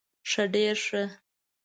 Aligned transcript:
ښه 0.29 0.43
ډير 0.53 0.75
ښه 0.85 1.03